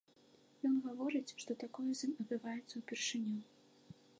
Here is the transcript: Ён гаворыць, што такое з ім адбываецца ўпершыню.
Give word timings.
Ён 0.69 0.75
гаворыць, 0.85 1.35
што 1.43 1.51
такое 1.65 1.85
з 1.99 2.03
ім 2.07 2.15
адбываецца 2.23 2.73
ўпершыню. 2.83 3.37